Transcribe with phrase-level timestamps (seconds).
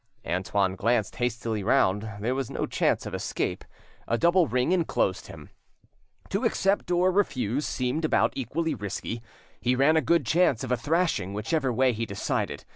[0.25, 3.63] Antoine glanced hastily round; there was no chance of escape,
[4.07, 5.51] a double ring enclosed him.
[6.29, 9.21] To accept or refuse seemed about equally risky;
[9.59, 12.65] he ran a good chance of a thrashing whichever way he decided.